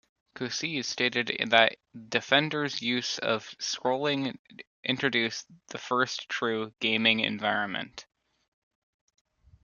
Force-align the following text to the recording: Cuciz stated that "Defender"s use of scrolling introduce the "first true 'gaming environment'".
Cuciz 0.35 0.85
stated 0.85 1.31
that 1.51 1.75
"Defender"s 2.09 2.81
use 2.81 3.19
of 3.19 3.43
scrolling 3.59 4.35
introduce 4.83 5.45
the 5.67 5.77
"first 5.77 6.27
true 6.27 6.73
'gaming 6.79 7.19
environment'". 7.19 8.07